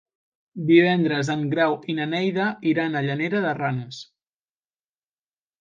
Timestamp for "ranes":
3.61-4.01